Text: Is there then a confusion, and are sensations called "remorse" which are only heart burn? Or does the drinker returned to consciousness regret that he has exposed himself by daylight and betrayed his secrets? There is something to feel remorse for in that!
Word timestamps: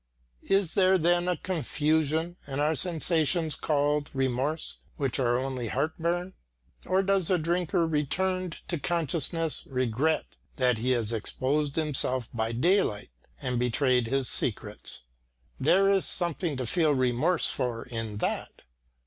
Is 0.49 0.73
there 0.73 0.97
then 0.97 1.27
a 1.27 1.37
confusion, 1.37 2.35
and 2.47 2.59
are 2.59 2.73
sensations 2.73 3.53
called 3.53 4.09
"remorse" 4.15 4.79
which 4.95 5.19
are 5.19 5.37
only 5.37 5.67
heart 5.67 5.95
burn? 5.99 6.33
Or 6.87 7.03
does 7.03 7.27
the 7.27 7.37
drinker 7.37 7.85
returned 7.85 8.67
to 8.69 8.79
consciousness 8.79 9.67
regret 9.69 10.25
that 10.55 10.79
he 10.79 10.89
has 10.93 11.13
exposed 11.13 11.75
himself 11.75 12.29
by 12.33 12.51
daylight 12.51 13.11
and 13.43 13.59
betrayed 13.59 14.07
his 14.07 14.27
secrets? 14.27 15.03
There 15.59 15.87
is 15.87 16.05
something 16.05 16.57
to 16.57 16.65
feel 16.65 16.95
remorse 16.95 17.51
for 17.51 17.83
in 17.85 18.17
that! 18.17 18.63